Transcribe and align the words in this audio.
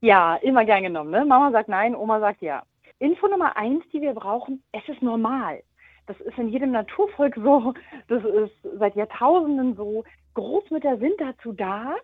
Ja, 0.00 0.36
immer 0.36 0.64
gern 0.64 0.82
genommen. 0.82 1.10
Ne? 1.10 1.24
Mama 1.24 1.50
sagt 1.50 1.68
nein, 1.68 1.94
Oma 1.94 2.20
sagt 2.20 2.40
ja. 2.40 2.62
Info 2.98 3.28
Nummer 3.28 3.56
eins, 3.56 3.84
die 3.92 4.00
wir 4.00 4.14
brauchen, 4.14 4.62
es 4.72 4.86
ist 4.88 5.02
normal. 5.02 5.62
Das 6.06 6.18
ist 6.20 6.36
in 6.38 6.48
jedem 6.48 6.72
Naturvolk 6.72 7.34
so, 7.36 7.74
das 8.08 8.24
ist 8.24 8.54
seit 8.78 8.96
Jahrtausenden 8.96 9.76
so. 9.76 10.04
Großmütter 10.34 10.98
sind 10.98 11.20
dazu 11.20 11.52
da, 11.52 11.94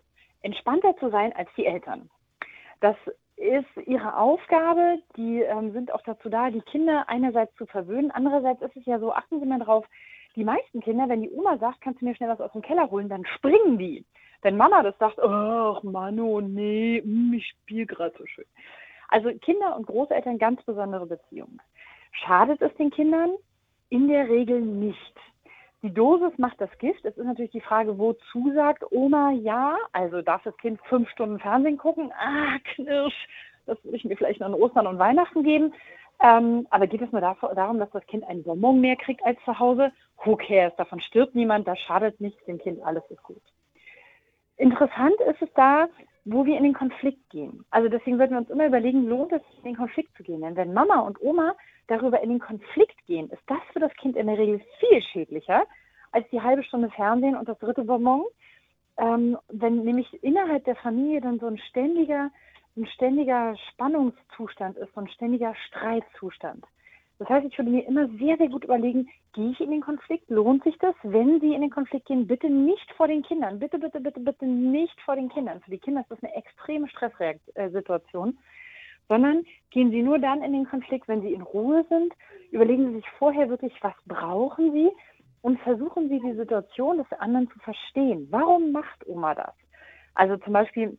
entspannter 0.41 0.95
zu 0.97 1.09
sein 1.09 1.33
als 1.33 1.49
die 1.57 1.65
Eltern. 1.65 2.09
Das 2.81 2.95
ist 3.35 3.87
ihre 3.87 4.17
Aufgabe. 4.17 4.99
Die 5.15 5.41
ähm, 5.41 5.71
sind 5.71 5.91
auch 5.91 6.01
dazu 6.03 6.29
da, 6.29 6.49
die 6.49 6.61
Kinder 6.61 7.05
einerseits 7.07 7.55
zu 7.55 7.65
verwöhnen. 7.65 8.11
Andererseits 8.11 8.61
ist 8.61 8.75
es 8.75 8.85
ja 8.85 8.99
so, 8.99 9.13
achten 9.13 9.39
Sie 9.39 9.45
mal 9.45 9.59
drauf, 9.59 9.85
die 10.35 10.43
meisten 10.43 10.81
Kinder, 10.81 11.09
wenn 11.09 11.23
die 11.23 11.31
Oma 11.31 11.57
sagt, 11.57 11.81
kannst 11.81 12.01
du 12.01 12.05
mir 12.05 12.15
schnell 12.15 12.29
was 12.29 12.41
aus 12.41 12.51
dem 12.51 12.61
Keller 12.61 12.89
holen, 12.91 13.09
dann 13.09 13.25
springen 13.25 13.77
die. 13.77 14.05
Wenn 14.41 14.57
Mama 14.57 14.83
das 14.83 14.97
sagt, 14.97 15.19
ach 15.19 15.83
Mano, 15.83 16.41
nee, 16.41 17.01
mm, 17.03 17.33
ich 17.33 17.47
spiele 17.47 17.85
gerade 17.85 18.15
so 18.17 18.25
schön. 18.25 18.45
Also 19.09 19.29
Kinder 19.39 19.75
und 19.75 19.87
Großeltern 19.87 20.37
ganz 20.37 20.61
besondere 20.63 21.05
Beziehungen. 21.05 21.61
Schadet 22.11 22.61
es 22.61 22.73
den 22.75 22.91
Kindern? 22.91 23.31
In 23.89 24.07
der 24.07 24.27
Regel 24.27 24.61
nicht. 24.61 25.15
Die 25.81 25.93
Dosis 25.93 26.37
macht 26.37 26.59
das 26.59 26.75
Gift. 26.79 27.05
Es 27.05 27.17
ist 27.17 27.25
natürlich 27.25 27.51
die 27.51 27.61
Frage, 27.61 27.97
wozu 27.97 28.51
sagt 28.53 28.83
Oma 28.91 29.31
ja? 29.31 29.77
Also 29.93 30.21
darf 30.21 30.43
das 30.43 30.57
Kind 30.57 30.79
fünf 30.89 31.09
Stunden 31.09 31.39
Fernsehen 31.39 31.77
gucken? 31.77 32.11
Ah, 32.19 32.57
Knirsch. 32.75 33.27
Das 33.65 33.81
würde 33.83 33.97
ich 33.97 34.05
mir 34.05 34.17
vielleicht 34.17 34.39
noch 34.39 34.47
an 34.47 34.53
Ostern 34.53 34.87
und 34.87 34.99
Weihnachten 34.99 35.43
geben. 35.43 35.73
Ähm, 36.19 36.65
aber 36.71 36.87
geht 36.87 37.01
es 37.01 37.11
nur 37.11 37.21
darum, 37.21 37.79
dass 37.79 37.91
das 37.91 38.05
Kind 38.07 38.23
einen 38.23 38.43
Bonbon 38.43 38.81
mehr 38.81 38.95
kriegt 38.95 39.23
als 39.23 39.37
zu 39.45 39.59
Hause? 39.59 39.91
Who 40.23 40.35
cares? 40.35 40.75
Davon 40.77 40.99
stirbt 40.99 41.35
niemand, 41.35 41.67
das 41.67 41.79
schadet 41.79 42.19
nichts 42.19 42.43
dem 42.45 42.57
Kind, 42.57 42.81
alles 42.81 43.03
ist 43.09 43.21
gut. 43.21 43.41
Interessant 44.57 45.15
ist 45.29 45.41
es 45.41 45.49
da, 45.55 45.87
wo 46.25 46.45
wir 46.45 46.57
in 46.57 46.63
den 46.63 46.73
Konflikt 46.73 47.29
gehen. 47.29 47.63
Also 47.69 47.89
deswegen 47.89 48.17
sollten 48.17 48.33
wir 48.33 48.39
uns 48.39 48.49
immer 48.49 48.65
überlegen, 48.65 49.07
lohnt 49.07 49.31
es 49.31 49.41
sich 49.47 49.57
in 49.59 49.63
den 49.63 49.77
Konflikt 49.77 50.15
zu 50.17 50.23
gehen? 50.23 50.41
Denn 50.41 50.55
wenn 50.55 50.73
Mama 50.73 50.99
und 50.99 51.21
Oma 51.21 51.55
darüber 51.87 52.21
in 52.21 52.29
den 52.29 52.39
Konflikt 52.39 52.97
gehen, 53.05 53.29
ist 53.29 53.43
das 53.47 53.59
für 53.71 53.79
das 53.79 53.93
Kind 53.93 54.17
in 54.17 54.27
der 54.27 54.37
Regel 54.37 54.61
viel 54.79 55.01
schädlicher 55.01 55.63
als 56.11 56.27
die 56.31 56.41
halbe 56.41 56.63
Stunde 56.63 56.89
Fernsehen 56.89 57.35
und 57.35 57.47
das 57.47 57.59
dritte 57.59 57.83
Bonbon. 57.83 58.25
Ähm, 58.97 59.37
wenn 59.49 59.83
nämlich 59.83 60.21
innerhalb 60.23 60.65
der 60.65 60.75
Familie 60.75 61.21
dann 61.21 61.39
so 61.39 61.47
ein 61.47 61.57
ständiger 61.69 62.31
ein 62.77 62.87
ständiger 62.87 63.55
Spannungszustand 63.71 64.77
ist, 64.77 64.93
so 64.93 65.01
ein 65.01 65.09
ständiger 65.09 65.55
Streitzustand. 65.67 66.63
Das 67.19 67.29
heißt, 67.29 67.47
ich 67.47 67.57
würde 67.57 67.71
mir 67.71 67.87
immer 67.87 68.07
sehr, 68.19 68.37
sehr 68.37 68.49
gut 68.49 68.63
überlegen, 68.63 69.09
gehe 69.33 69.51
ich 69.51 69.59
in 69.59 69.71
den 69.71 69.81
Konflikt? 69.81 70.29
Lohnt 70.29 70.63
sich 70.63 70.77
das? 70.77 70.93
Wenn 71.01 71.39
Sie 71.39 71.53
in 71.53 71.61
den 71.61 71.71
Konflikt 71.71 72.05
gehen, 72.07 72.27
bitte 72.27 72.49
nicht 72.49 72.91
vor 72.95 73.07
den 73.07 73.23
Kindern. 73.23 73.57
Bitte, 73.59 73.79
bitte, 73.79 73.99
bitte, 73.99 74.19
bitte 74.19 74.45
nicht 74.45 74.99
vor 75.01 75.15
den 75.15 75.29
Kindern. 75.29 75.59
Für 75.61 75.71
die 75.71 75.79
Kinder 75.79 76.01
ist 76.01 76.11
das 76.11 76.23
eine 76.23 76.35
extreme 76.35 76.87
Stresssituation. 76.89 78.37
Sondern 79.09 79.45
gehen 79.71 79.89
Sie 79.89 80.03
nur 80.03 80.19
dann 80.19 80.43
in 80.43 80.53
den 80.53 80.65
Konflikt, 80.65 81.07
wenn 81.07 81.21
Sie 81.21 81.33
in 81.33 81.41
Ruhe 81.41 81.85
sind. 81.89 82.13
Überlegen 82.51 82.89
Sie 82.89 82.95
sich 82.97 83.09
vorher 83.17 83.49
wirklich, 83.49 83.73
was 83.81 83.95
brauchen 84.05 84.71
Sie? 84.73 84.89
Und 85.41 85.59
versuchen 85.61 86.09
Sie 86.09 86.19
die 86.19 86.35
Situation 86.35 86.97
des 86.97 87.11
anderen 87.19 87.49
zu 87.49 87.57
verstehen. 87.59 88.27
Warum 88.29 88.71
macht 88.71 89.07
Oma 89.07 89.33
das? 89.33 89.53
Also 90.13 90.37
zum 90.37 90.53
Beispiel, 90.53 90.97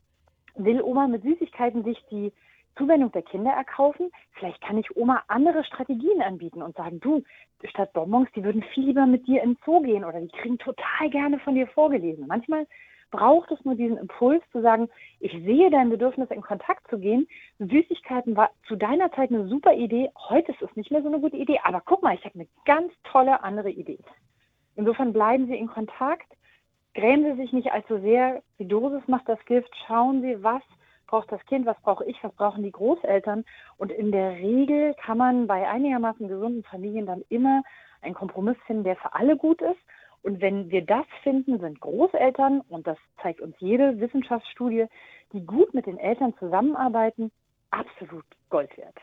will 0.57 0.83
Oma 0.83 1.07
mit 1.07 1.23
Süßigkeiten 1.23 1.85
sich 1.85 2.03
die 2.11 2.33
Zuwendung 2.79 3.13
der 3.13 3.23
Kinder 3.23 3.51
erkaufen? 3.51 4.11
Vielleicht 4.33 4.61
kann 4.63 4.79
ich 4.79 4.97
Oma 4.97 5.23
andere 5.29 5.65
Strategien 5.65 6.23
anbieten 6.23 6.63
und 6.63 6.77
sagen, 6.77 7.01
du, 7.01 7.23
statt 7.65 7.93
Bonbons, 7.93 8.29
die 8.35 8.45
würden 8.45 8.63
viel 8.75 8.87
lieber 8.87 9.07
mit 9.07 9.27
dir 9.27 9.43
in 9.43 9.51
den 9.51 9.59
Zoo 9.65 9.83
gehen 9.83 10.05
oder 10.05 10.21
die 10.21 10.29
kriegen 10.29 10.59
total 10.59 11.11
gerne 11.11 11.39
von 11.41 11.55
dir 11.55 11.67
vorgelesen. 11.67 12.27
Manchmal 12.27 12.67
braucht 13.11 13.51
es 13.51 13.65
nur 13.65 13.75
diesen 13.75 13.99
Impuls 13.99 14.43
zu 14.53 14.63
sagen, 14.63 14.89
ich 15.21 15.33
sehe 15.33 15.71
dein 15.71 15.91
Bedürfnis, 15.91 16.31
in 16.31 16.41
Kontakt 16.41 16.89
zu 16.89 16.99
gehen. 16.99 17.27
Süßigkeiten 17.59 18.37
war 18.37 18.51
zu 18.67 18.77
deiner 18.77 19.11
Zeit 19.13 19.31
eine 19.31 19.49
super 19.49 19.75
Idee. 19.75 20.11
Heute 20.29 20.53
ist 20.53 20.63
es 20.63 20.77
nicht 20.77 20.91
mehr 20.91 21.03
so 21.03 21.09
eine 21.09 21.21
gute 21.21 21.37
Idee. 21.37 21.59
Aber 21.65 21.83
guck 21.85 22.03
mal, 22.03 22.15
ich 22.15 22.25
habe 22.25 22.35
eine 22.37 22.49
ganz 22.65 22.93
tolle 23.05 23.43
andere 23.43 23.71
Idee. 23.71 23.99
Insofern 24.77 25.13
bleiben 25.13 25.47
Sie 25.47 25.57
in 25.57 25.67
Kontakt 25.67 26.33
Grämen 26.99 27.37
Sie 27.37 27.43
sich 27.43 27.53
nicht 27.53 27.71
allzu 27.71 28.01
sehr. 28.01 28.43
Die 28.59 28.67
Dosis 28.67 29.07
macht 29.07 29.29
das 29.29 29.39
Gift. 29.45 29.71
Schauen 29.87 30.21
Sie, 30.21 30.43
was 30.43 30.63
braucht 31.09 31.33
das 31.33 31.45
Kind, 31.47 31.67
was 31.67 31.81
brauche 31.83 32.05
ich, 32.05 32.23
was 32.23 32.33
brauchen 32.35 32.63
die 32.63 32.71
Großeltern. 32.71 33.45
Und 33.77 33.91
in 33.91 34.13
der 34.13 34.33
Regel 34.37 34.95
kann 34.95 35.19
man 35.19 35.49
bei 35.49 35.69
einigermaßen 35.69 36.29
gesunden 36.29 36.63
Familien 36.63 37.07
dann 37.07 37.25
immer 37.29 37.63
einen 38.01 38.15
Kompromiss 38.15 38.57
finden, 38.67 38.85
der 38.85 38.97
für 38.97 39.13
alle 39.15 39.37
gut 39.37 39.61
ist. 39.61 39.81
Und 40.23 40.41
wenn 40.41 40.71
wir 40.71 40.85
das 40.85 41.07
finden, 41.23 41.59
sind 41.59 41.81
Großeltern, 41.81 42.61
und 42.69 42.87
das 42.87 42.99
zeigt 43.23 43.41
uns 43.41 43.57
jede 43.59 43.99
Wissenschaftsstudie, 44.01 44.87
die 45.33 45.45
gut 45.45 45.75
mit 45.75 45.87
den 45.87 45.99
Eltern 45.99 46.35
zusammenarbeiten, 46.39 47.31
absolut 47.71 48.25
Gold 48.51 48.77
wert. 48.77 48.97